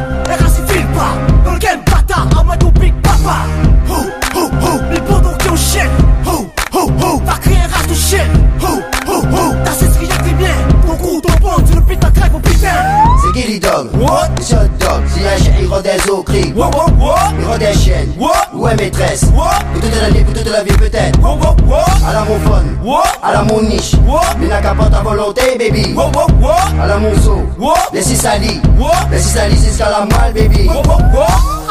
Papa 3.25 3.45
Oh, 3.89 4.05
oh, 4.35 4.49
oh, 4.61 4.79
les 4.91 4.99
pendant 5.01 5.33
qui 5.37 5.49
enchaînent. 5.49 5.89
Oh, 6.27 6.45
oh, 6.73 6.87
oh, 7.03 7.21
t'as 7.25 7.37
créé 7.37 7.55
un 7.57 7.75
race 7.75 7.87
de 7.87 7.93
chien 7.93 8.25
Oh, 8.61 8.79
oh, 9.07 9.21
oh, 9.33 9.53
t'as 9.63 9.71
cessé 9.71 9.99
rien 9.99 10.09
les 10.25 10.33
miens 10.33 10.53
Ton 10.85 10.95
coup, 10.95 11.21
ton 11.21 11.33
bon, 11.41 11.55
tu 11.67 11.75
le 11.75 11.81
pites 11.81 11.99
ta 11.99 12.09
crève 12.11 12.35
au 12.35 12.39
putain 12.39 12.67
C'est 13.21 13.39
Gilly 13.41 13.59
Dog, 13.59 13.89
what? 13.99 14.29
C'est 14.41 14.55
Hot 14.55 14.67
Dog, 14.79 15.01
si 15.13 15.21
un 15.25 15.37
chien 15.43 15.53
il 15.59 15.67
rôde 15.67 15.83
des 15.83 16.09
eaux, 16.09 16.21
crie. 16.23 16.53
Wow, 16.55 16.65
wow, 16.71 16.87
wow, 16.99 17.15
Il 17.39 17.45
rôde 17.45 17.59
des 17.59 17.73
chiennes, 17.73 18.11
wow, 18.19 18.29
ouais 18.61 18.75
maîtresse? 18.75 19.23
wow, 19.35 19.45
Pour 19.73 19.81
toute 19.81 20.01
la 20.01 20.09
vie, 20.09 20.23
pour 20.23 20.33
toute 20.33 20.51
la 20.51 20.63
vie 20.63 20.73
peut-être. 20.77 21.19
wow, 21.19 21.35
wow, 21.37 21.55
wow, 21.67 22.07
À 22.07 22.13
la 22.13 22.19
mon 22.25 22.39
fun, 22.39 22.63
wow, 22.83 22.99
à 23.23 23.33
la 23.33 23.43
mon 23.43 23.61
niche. 23.61 23.93
wow, 24.07 24.19
Mais 24.39 24.47
n'a 24.47 24.61
qu'à 24.61 24.75
pas 24.75 24.85
ta 24.87 25.01
volonté, 25.01 25.57
baby. 25.57 25.93
wow, 25.95 26.11
wow, 26.13 26.27
wow, 26.41 26.81
À 26.81 26.85
la 26.87 26.97
mon 26.97 27.13
zoo, 27.21 27.41
six 28.01 28.15
salis. 28.17 28.61
wow, 28.77 28.89
Les 29.11 29.19
six 29.19 29.29
salis, 29.33 29.57
c'est 29.57 29.71
ce 29.71 29.77
qu'à 29.79 29.89
la 29.89 30.05
mal, 30.05 30.33
baby. 30.33 30.67
wow, 30.67 30.75
wow, 30.83 30.99
wow. 31.13 31.64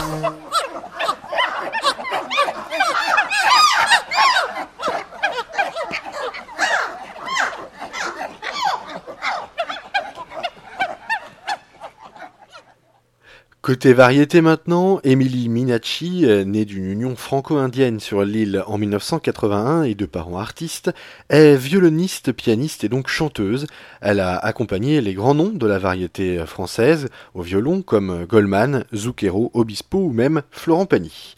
Côté 13.64 13.94
variété 13.94 14.42
maintenant, 14.42 15.00
Emily 15.04 15.48
Minacci, 15.48 16.26
euh, 16.26 16.44
née 16.44 16.66
d'une 16.66 16.84
union 16.84 17.16
franco-indienne 17.16 17.98
sur 17.98 18.22
l'île 18.22 18.62
en 18.66 18.76
1981 18.76 19.84
et 19.84 19.94
de 19.94 20.04
parents 20.04 20.36
artistes, 20.36 20.92
est 21.30 21.56
violoniste, 21.56 22.32
pianiste 22.32 22.84
et 22.84 22.90
donc 22.90 23.08
chanteuse. 23.08 23.66
Elle 24.02 24.20
a 24.20 24.36
accompagné 24.36 25.00
les 25.00 25.14
grands 25.14 25.34
noms 25.34 25.48
de 25.48 25.66
la 25.66 25.78
variété 25.78 26.44
française 26.44 27.08
au 27.32 27.40
violon 27.40 27.80
comme 27.80 28.26
Goldman, 28.26 28.84
Zucchero, 28.94 29.50
Obispo 29.54 29.96
ou 29.96 30.12
même 30.12 30.42
Florent 30.50 30.84
Pagny. 30.84 31.34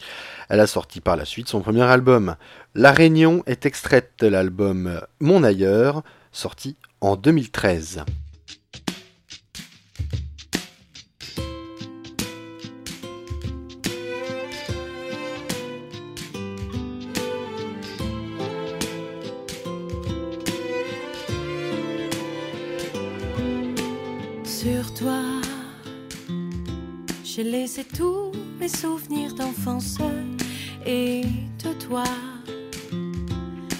Elle 0.49 0.59
a 0.59 0.67
sorti 0.67 0.99
par 0.99 1.15
la 1.15 1.23
suite 1.23 1.47
son 1.47 1.61
premier 1.61 1.83
album. 1.83 2.35
La 2.75 2.91
Réunion 2.91 3.41
est 3.45 3.65
extraite 3.65 4.11
de 4.19 4.27
l'album 4.27 4.99
Mon 5.21 5.45
ailleurs, 5.45 6.03
sorti 6.33 6.75
en 6.99 7.15
2013. 7.15 8.03
J'ai 27.37 27.43
laissé 27.43 27.83
tous 27.83 28.31
mes 28.59 28.67
souvenirs 28.67 29.31
d'enfance 29.35 29.99
et 30.83 31.21
de 31.63 31.71
toi. 31.73 32.03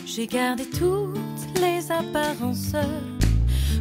J'ai 0.05 0.27
gardé 0.27 0.63
toutes 0.69 1.59
les 1.59 1.91
apparences 1.91 2.75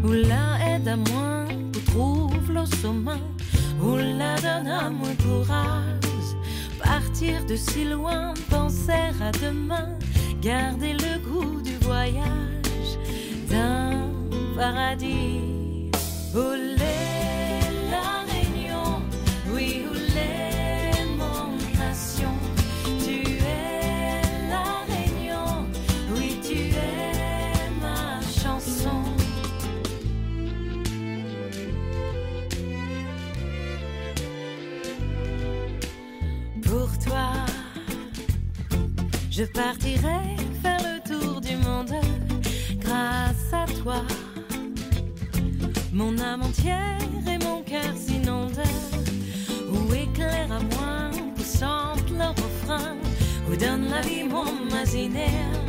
où 0.03 0.13
la 0.13 0.77
aide 0.77 0.89
à 0.89 0.97
moins 0.97 1.47
où 1.51 1.91
trouve 1.91 2.53
le 2.53 2.65
sommet, 2.81 3.21
où 3.83 3.97
la 3.97 4.37
donne 4.37 4.69
à 4.69 4.89
moins 4.89 5.15
courage. 5.17 6.29
Partir 6.83 7.45
de 7.45 7.55
si 7.55 7.85
loin, 7.85 8.33
penser 8.49 9.13
à 9.21 9.31
demain, 9.33 9.91
garder 10.41 10.95
le 10.95 11.19
goût 11.19 11.61
du 11.61 11.77
voyage 11.83 12.97
d'un 13.51 14.09
paradis. 14.57 15.91
Je 39.37 39.45
partirai 39.45 40.37
faire 40.63 40.81
le 40.81 40.99
tour 41.07 41.41
du 41.43 41.57
monde 41.57 41.93
grâce 42.79 43.53
à 43.53 43.67
toi. 43.83 44.01
Mon 45.93 46.19
âme 46.19 46.43
entière 46.43 46.99
et 47.29 47.45
mon 47.45 47.63
cœur 47.63 47.95
s'inondent. 47.95 48.71
Où 49.71 49.93
éclaire 49.93 50.51
à 50.51 50.61
moi, 50.75 51.11
où 51.37 51.59
chante 51.59 52.09
le 52.11 52.29
refrain, 52.29 52.97
où 53.51 53.57
donne 53.57 53.91
la 53.91 54.01
vie 54.01 54.25
mon 54.25 54.47
imaginaire. 54.71 55.61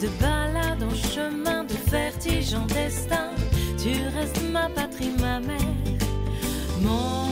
De 0.00 0.08
balade 0.20 0.82
en 0.82 0.94
chemin, 0.94 1.62
de 1.62 1.74
vertige 1.88 2.54
en 2.54 2.66
destin, 2.66 3.30
tu 3.78 3.92
restes 4.18 4.42
ma 4.50 4.68
patrie, 4.68 5.12
ma 5.20 5.38
mère, 5.38 5.74
mon 6.82 7.25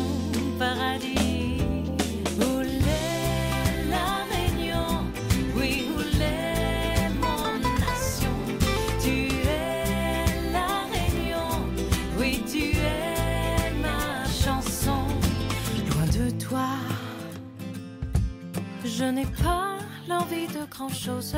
je 18.99 19.05
n'ai 19.05 19.27
pas 19.43 19.79
l'envie 20.09 20.47
de 20.47 20.65
grand 20.71 20.89
chose. 20.89 21.35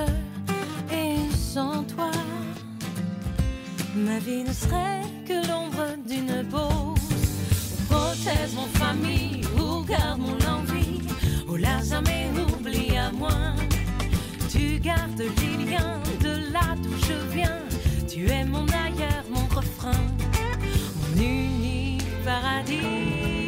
Et 0.92 1.16
sans 1.35 1.85
toi, 1.85 2.11
ma 3.95 4.19
vie 4.19 4.45
ne 4.45 4.53
serait 4.53 5.03
que 5.27 5.47
l'ombre 5.49 5.88
d'une 6.07 6.47
pause. 6.49 7.01
Protège 7.88 8.53
mon 8.55 8.69
famille, 8.83 9.40
où 9.59 9.83
garde 9.85 10.21
mon 10.21 10.38
envie, 10.57 11.01
où 11.49 11.57
l'a 11.57 11.83
jamais 11.83 12.29
oublie 12.47 12.97
à 12.97 13.11
moi. 13.12 13.55
Tu 14.51 14.79
gardes 14.79 15.19
les 15.19 15.64
liens 15.64 16.01
de 16.21 16.53
là 16.53 16.75
d'où 16.83 16.95
je 17.09 17.35
viens. 17.35 17.62
Tu 18.09 18.29
es 18.29 18.45
mon 18.45 18.66
ailleurs, 18.69 19.25
mon 19.31 19.47
refrain. 19.57 20.03
Mon 20.97 21.23
unique 21.23 22.05
paradis. 22.25 23.46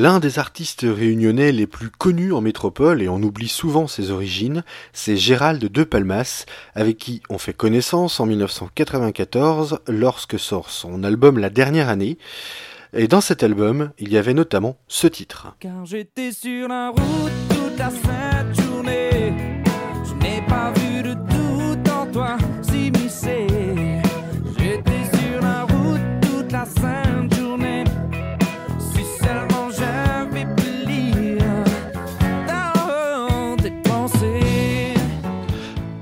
L'un 0.00 0.18
des 0.18 0.38
artistes 0.38 0.86
réunionnais 0.88 1.52
les 1.52 1.66
plus 1.66 1.90
connus 1.90 2.32
en 2.32 2.40
métropole, 2.40 3.02
et 3.02 3.08
on 3.10 3.22
oublie 3.22 3.48
souvent 3.48 3.86
ses 3.86 4.10
origines, 4.10 4.64
c'est 4.94 5.18
Gérald 5.18 5.62
de 5.62 5.84
Palmas, 5.84 6.46
avec 6.74 6.96
qui 6.96 7.20
on 7.28 7.36
fait 7.36 7.52
connaissance 7.52 8.18
en 8.18 8.24
1994 8.24 9.80
lorsque 9.88 10.38
sort 10.38 10.70
son 10.70 11.04
album 11.04 11.38
La 11.38 11.50
dernière 11.50 11.90
année. 11.90 12.16
Et 12.94 13.08
dans 13.08 13.20
cet 13.20 13.42
album, 13.42 13.90
il 13.98 14.10
y 14.10 14.16
avait 14.16 14.32
notamment 14.32 14.78
ce 14.88 15.06
titre. 15.06 15.54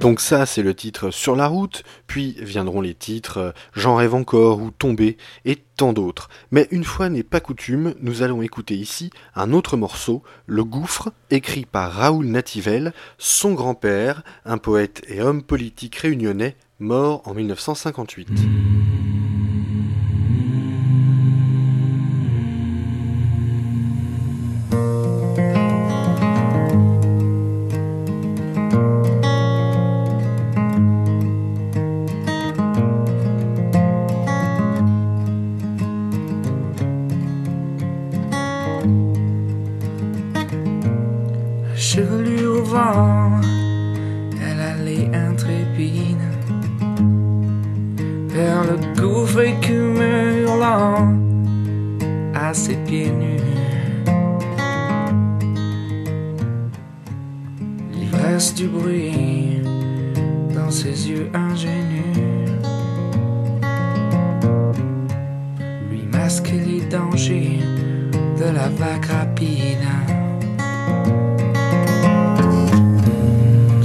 Donc 0.00 0.20
ça, 0.20 0.46
c'est 0.46 0.62
le 0.62 0.74
titre 0.74 1.10
Sur 1.10 1.34
la 1.34 1.48
route, 1.48 1.82
puis 2.06 2.36
viendront 2.40 2.80
les 2.80 2.94
titres 2.94 3.52
J'en 3.74 3.96
rêve 3.96 4.14
encore 4.14 4.60
ou 4.62 4.70
Tomber 4.70 5.16
et 5.44 5.56
tant 5.76 5.92
d'autres. 5.92 6.28
Mais 6.52 6.68
une 6.70 6.84
fois 6.84 7.08
n'est 7.08 7.24
pas 7.24 7.40
coutume, 7.40 7.94
nous 8.00 8.22
allons 8.22 8.40
écouter 8.40 8.76
ici 8.76 9.10
un 9.34 9.52
autre 9.52 9.76
morceau, 9.76 10.22
Le 10.46 10.62
Gouffre, 10.62 11.10
écrit 11.30 11.66
par 11.66 11.92
Raoul 11.92 12.26
Nativelle, 12.26 12.92
son 13.18 13.54
grand-père, 13.54 14.22
un 14.44 14.58
poète 14.58 15.02
et 15.08 15.20
homme 15.20 15.42
politique 15.42 15.96
réunionnais, 15.96 16.56
mort 16.78 17.22
en 17.26 17.34
1958. 17.34 18.28
chevelure 18.28 19.07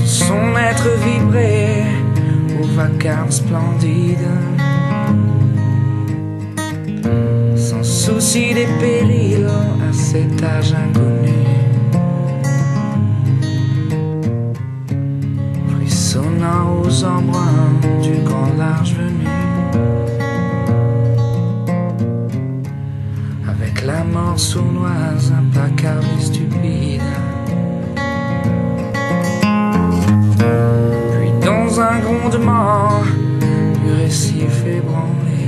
Son 0.05 0.57
être 0.57 0.89
vibrait 1.05 1.85
au 2.61 2.65
vacarme 2.75 3.31
splendide 3.31 4.27
Sans 7.55 7.83
souci 7.83 8.53
des 8.53 8.67
périls 8.79 9.47
à 9.47 9.93
cet 9.93 10.43
âge 10.43 10.73
inconnu. 10.73 11.31
Frissonnant 15.69 16.81
aux 16.81 17.03
embruns 17.03 18.01
du 18.01 18.21
grand 18.23 18.51
large 18.57 18.93
venu 18.95 19.42
mort 24.13 24.39
sournoise, 24.39 25.33
implacable 25.35 26.05
et 26.17 26.21
stupide. 26.21 27.01
Puis 31.13 31.31
dans 31.43 31.81
un 31.81 31.99
grondement 31.99 33.01
du 33.83 33.91
récif 34.03 34.63
ébranlé 34.65 35.45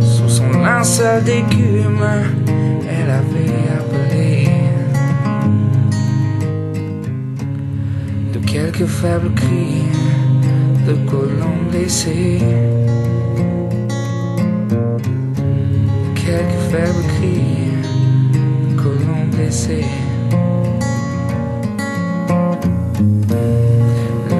Sous 0.00 0.28
son 0.28 0.50
linceul 0.50 1.22
d'écume 1.22 2.04
Elle 2.88 3.10
avait 3.10 3.64
appelé. 3.78 4.48
De 8.32 8.38
quelques 8.40 8.86
faibles 8.86 9.32
cris 9.34 9.84
De 10.86 10.94
colons 11.08 11.62
blessés 11.70 12.40
quelques 16.28 16.62
faibles 16.70 17.06
cris 17.14 17.72
colons 18.76 19.26
blessés 19.32 19.86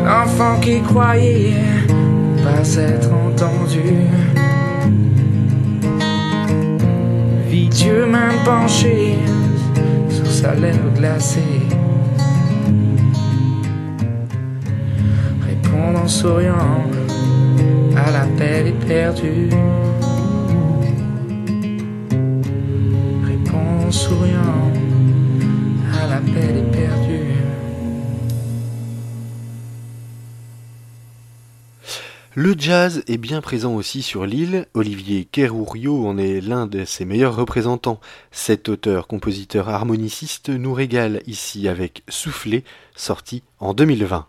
L'enfant 0.04 0.58
qui 0.60 0.80
croyait 0.82 1.54
pas 2.42 2.76
être 2.76 3.10
entendu. 3.12 3.90
Vit 7.48 7.68
Dieu 7.68 8.06
main 8.06 8.32
penchée 8.44 9.18
sur 10.08 10.26
sa 10.26 10.54
lèvre 10.54 10.90
glacée. 10.96 11.62
Répondre 15.46 16.00
en 16.04 16.08
souriant 16.08 16.84
à 17.96 18.10
l'appel 18.10 18.68
éperdu. 18.68 19.50
Répondre 19.50 19.87
Le 32.40 32.54
jazz 32.56 33.02
est 33.08 33.18
bien 33.18 33.40
présent 33.40 33.74
aussi 33.74 34.00
sur 34.00 34.24
l'île. 34.24 34.66
Olivier 34.72 35.24
Kerourio 35.24 36.06
en 36.06 36.18
est 36.18 36.40
l'un 36.40 36.68
de 36.68 36.84
ses 36.84 37.04
meilleurs 37.04 37.34
représentants. 37.34 37.98
Cet 38.30 38.68
auteur, 38.68 39.08
compositeur, 39.08 39.68
harmoniciste 39.68 40.48
nous 40.48 40.72
régale 40.72 41.20
ici 41.26 41.66
avec 41.66 42.04
Soufflé, 42.08 42.62
sorti 42.94 43.42
en 43.58 43.74
2020. 43.74 44.28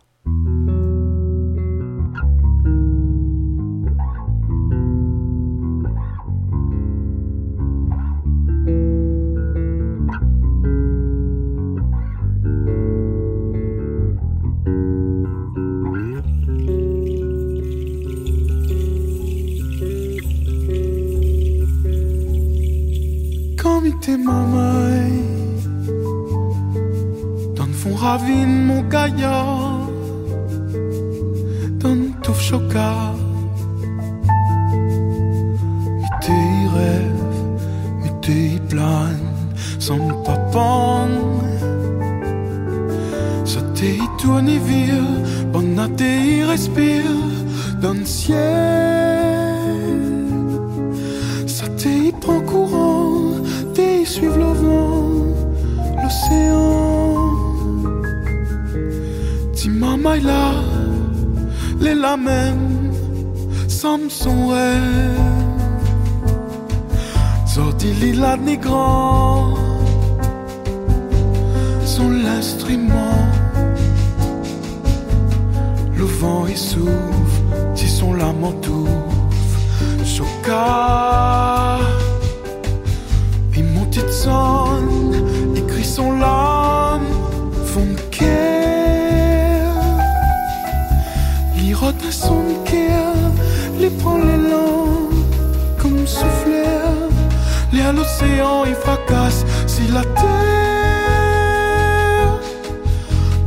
l'océan 98.19 98.65
y 98.65 98.73
fracasse, 98.73 99.45
si 99.67 99.87
la 99.87 100.03
terre 100.03 100.29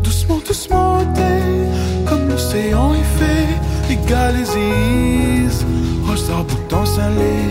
doucement, 0.03 0.39
doucement 0.47 0.99
comme 2.07 2.29
l'océan 2.29 2.95
y 2.95 3.03
fait, 3.18 3.49
les 3.89 3.97
galésies, 4.09 5.64
roches 6.07 6.31
arboutants 6.31 6.87
salés, 6.87 7.51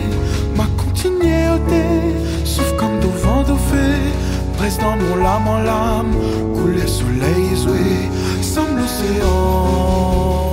ma 0.56 0.66
continuité 0.82 1.84
souffle 2.44 2.76
comme 2.76 3.00
d'au 3.00 3.10
vent 3.24 3.42
d'au 3.42 3.56
fait, 3.56 4.00
presse 4.58 4.78
dans 4.78 4.96
mon 4.96 5.16
lame 5.16 5.48
en 5.48 5.58
lame, 5.58 6.14
couler 6.54 6.86
soleil 6.86 7.52
et 7.52 7.56
jouer, 7.56 8.10
somme 8.42 8.76
l'océan. 8.76 10.51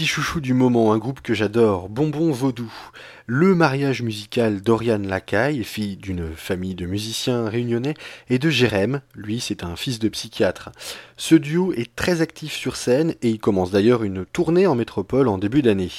Mes 0.00 0.04
petits 0.04 0.12
chouchous 0.14 0.40
du 0.40 0.54
moment, 0.54 0.94
un 0.94 0.98
groupe 0.98 1.20
que 1.20 1.34
j'adore, 1.34 1.90
Bonbon 1.90 2.32
Vaudou. 2.32 2.72
Le 3.26 3.54
mariage 3.54 4.00
musical 4.00 4.62
d'Oriane 4.62 5.06
Lacaille, 5.06 5.62
fille 5.62 5.98
d'une 5.98 6.34
famille 6.34 6.74
de 6.74 6.86
musiciens 6.86 7.50
réunionnais, 7.50 7.92
et 8.30 8.38
de 8.38 8.48
Jérém, 8.48 9.02
lui 9.14 9.40
c'est 9.40 9.62
un 9.62 9.76
fils 9.76 9.98
de 9.98 10.08
psychiatre. 10.08 10.72
Ce 11.18 11.34
duo 11.34 11.74
est 11.74 11.94
très 11.94 12.22
actif 12.22 12.54
sur 12.54 12.76
scène 12.76 13.14
et 13.20 13.28
il 13.28 13.38
commence 13.38 13.72
d'ailleurs 13.72 14.02
une 14.02 14.24
tournée 14.24 14.66
en 14.66 14.74
métropole 14.74 15.28
en 15.28 15.36
début 15.36 15.60
d'année. 15.60 15.92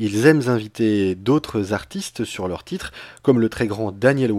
Ils 0.00 0.26
aiment 0.26 0.48
inviter 0.48 1.14
d'autres 1.14 1.72
artistes 1.72 2.24
sur 2.24 2.48
leurs 2.48 2.64
titres, 2.64 2.90
comme 3.22 3.38
le 3.38 3.48
très 3.48 3.68
grand 3.68 3.92
Daniel 3.92 4.32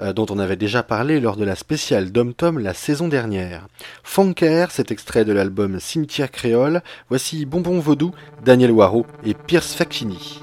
euh, 0.00 0.12
dont 0.12 0.26
on 0.30 0.38
avait 0.38 0.56
déjà 0.56 0.82
parlé 0.82 1.20
lors 1.20 1.36
de 1.36 1.44
la 1.44 1.56
spéciale 1.56 2.12
Dom 2.12 2.34
Tom 2.34 2.58
la 2.58 2.74
saison 2.74 3.08
dernière. 3.08 3.66
Funker, 4.02 4.70
cet 4.70 4.90
extrait 4.90 5.24
de 5.24 5.32
l'album 5.32 5.80
Cimetière 5.80 6.30
Créole, 6.30 6.82
voici 7.08 7.46
Bonbon 7.46 7.78
Vaudou, 7.78 8.12
Daniel 8.44 8.72
Waro 8.72 9.06
et 9.24 9.34
Pierce 9.34 9.74
Faccini. 9.74 10.40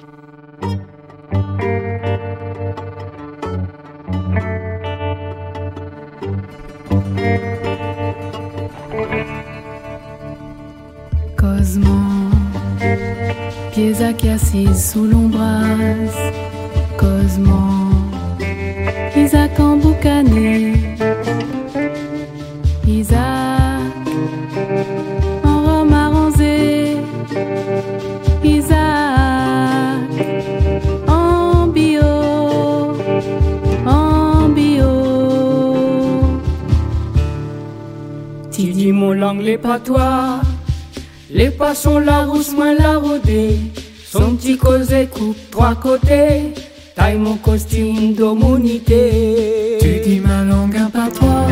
Cosmo, 11.38 12.00
pieds 13.72 13.94
sous 14.74 15.06
Isaac 19.30 19.60
en 19.60 19.78
boucané. 19.78 20.74
Isaac 22.88 24.08
en 25.44 25.58
rhum 25.66 25.94
arrosé. 25.94 26.98
Isaac 28.44 30.10
en 31.08 31.68
bio, 31.68 32.10
en 33.86 34.50
bio. 34.50 34.94
Tu 38.52 38.64
dis 38.74 38.92
mon 38.92 39.14
langue 39.14 39.42
les 39.42 39.60
patois, 39.60 40.42
les 41.30 41.52
poissons 41.52 42.00
la 42.00 42.26
rousse 42.26 42.52
moins 42.54 42.74
la 42.74 42.98
rodée, 42.98 43.60
son 44.12 44.36
petit 44.38 44.58
causé 44.58 45.06
coupe 45.06 45.38
trois 45.52 45.76
côtés, 45.76 46.56
taille 47.00 47.18
mon 47.18 47.38
costume 47.38 48.14
d'homonité. 48.14 49.78
Tu 49.82 50.00
dis 50.06 50.20
ma 50.20 50.44
langue 50.44 50.76
un 50.76 50.90
patois, 50.90 51.48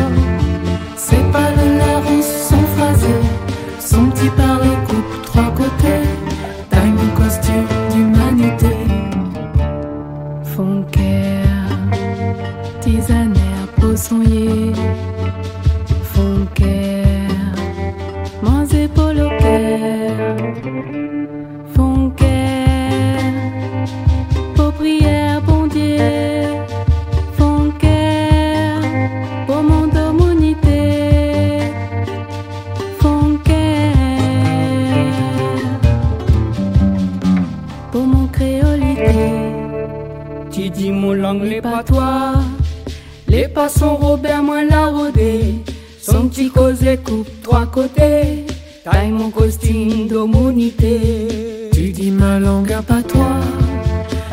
poissons 43.58 43.96
Robert 43.96 44.44
moins 44.44 44.64
la 44.64 44.86
rodée, 44.86 45.64
son 46.00 46.28
petit 46.28 46.48
causé 46.48 46.96
coupe 46.96 47.26
trois 47.42 47.66
côtés, 47.66 48.46
taille 48.84 49.10
mon 49.10 49.30
costume 49.30 50.06
d'homonité. 50.06 51.68
Tu 51.72 51.90
dis 51.90 52.12
ma 52.12 52.38
langue 52.38 52.72
un 52.72 52.82
patois, 52.82 53.40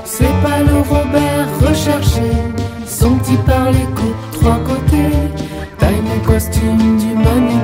c'est 0.04 0.36
pas 0.44 0.60
le 0.60 0.78
Robert 0.78 1.48
recherché. 1.60 2.30
Son 2.86 3.18
petit 3.18 3.38
parler 3.48 3.88
coupe 3.96 4.40
trois 4.40 4.60
côtés, 4.60 5.18
taille 5.80 6.04
mon 6.04 6.20
costume 6.20 6.98
d'humanité. 7.00 7.55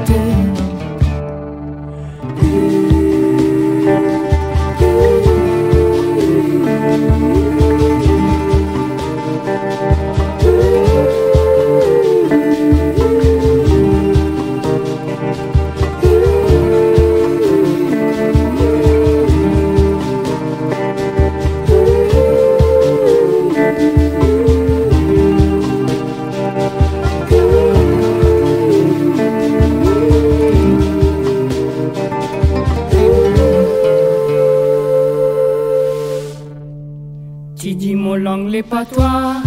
Langue 38.72 39.42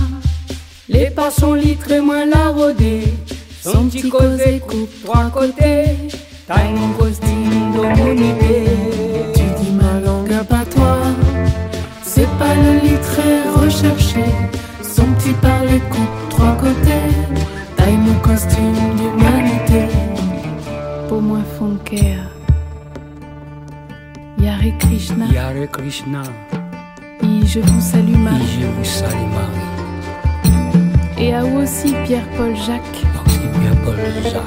les 0.89 1.01
les 1.05 1.11
poissons 1.11 1.55
litrés 1.55 2.01
moins 2.01 2.27
la 2.27 2.51
rodée, 2.51 3.05
son 3.63 3.89
petit 3.89 4.11
causé 4.11 4.61
coupe 4.61 4.91
trois 5.03 5.31
côtés, 5.31 5.97
taille 6.47 6.75
mon 6.75 6.93
costume 6.93 7.73
d'homonité. 7.75 8.65
Tu 9.35 9.43
dis 9.59 9.73
ma 9.73 10.01
langue 10.01 10.33
un 10.33 10.45
patois, 10.45 10.99
c'est 12.03 12.29
pas 12.39 12.55
le 12.55 12.75
litré 12.87 13.49
recherché. 13.57 14.25
Son 14.83 15.07
petit 15.15 15.33
parler 15.41 15.81
coupe 15.91 16.29
trois 16.29 16.55
côtés, 16.57 17.09
taille 17.77 17.97
mon 17.97 18.19
costume 18.21 18.75
d'humanité. 18.99 19.89
Pour 21.09 21.23
moi, 21.23 21.41
Fonker, 21.59 22.19
Yare 24.39 24.79
Krishna, 24.79 25.27
Yare 25.33 25.67
Krishna, 25.73 26.23
je 27.55 27.61
vous 27.61 27.81
salue 27.81 28.17
Marie. 28.17 28.59
je 28.61 28.67
vous 28.67 28.85
salue 28.85 29.29
Marie, 29.33 29.69
Et 31.19 31.33
à 31.33 31.45
vous 31.45 31.59
aussi 31.59 31.95
Pierre-Paul 32.05 32.57
Jacques. 32.57 33.05
merci 33.15 33.39
bien 33.61 33.71
Paul 33.85 33.95
Jacques, 34.25 34.43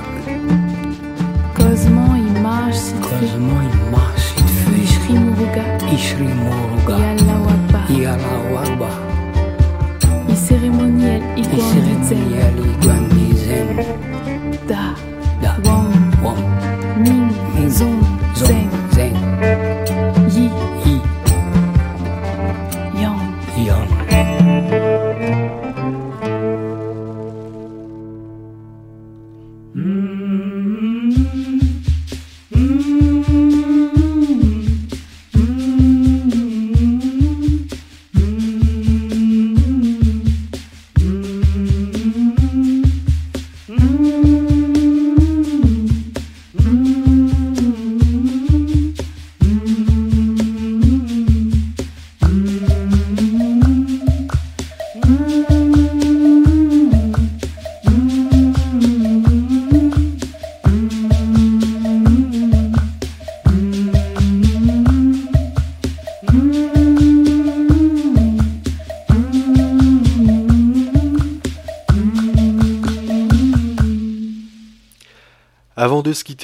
Cosmo, 1.55 2.15
il 2.17 2.41
marche, 2.41 2.75
s'il 2.75 2.97
fait. 2.97 3.27
Cosmo 3.27 3.55
il 3.61 3.91
marche, 3.91 4.33
il 4.37 4.43
fait, 4.43 4.83
Ishri 4.83 5.13
Muruga, 5.13 5.63
Ishri 5.93 6.27
I 13.79 14.16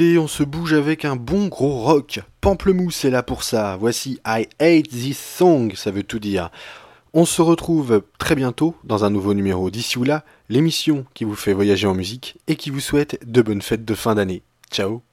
on 0.01 0.27
se 0.27 0.43
bouge 0.43 0.73
avec 0.73 1.05
un 1.05 1.15
bon 1.15 1.47
gros 1.47 1.79
rock. 1.81 2.21
Pamplemousse 2.41 3.05
est 3.05 3.09
là 3.09 3.23
pour 3.23 3.43
ça. 3.43 3.77
Voici 3.79 4.19
I 4.25 4.47
Hate 4.59 4.89
This 4.89 5.19
Song, 5.19 5.73
ça 5.75 5.91
veut 5.91 6.03
tout 6.03 6.19
dire. 6.19 6.49
On 7.13 7.25
se 7.25 7.41
retrouve 7.41 8.01
très 8.17 8.35
bientôt 8.35 8.75
dans 8.83 9.05
un 9.05 9.11
nouveau 9.11 9.33
numéro 9.33 9.69
d'ici 9.69 9.99
ou 9.99 10.03
là, 10.03 10.23
l'émission 10.49 11.05
qui 11.13 11.25
vous 11.25 11.35
fait 11.35 11.53
voyager 11.53 11.85
en 11.85 11.93
musique 11.93 12.37
et 12.47 12.55
qui 12.55 12.71
vous 12.71 12.79
souhaite 12.79 13.19
de 13.25 13.41
bonnes 13.41 13.61
fêtes 13.61 13.85
de 13.85 13.93
fin 13.93 14.15
d'année. 14.15 14.41
Ciao 14.71 15.03